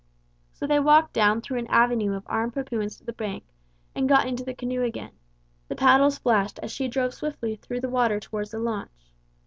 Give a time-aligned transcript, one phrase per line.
[0.51, 3.43] So they walked down through an avenue of armed Papuans to the bank,
[3.93, 5.11] and got into the canoe again:
[5.67, 9.11] the paddles flashed as she drove swiftly through the water toward the launch.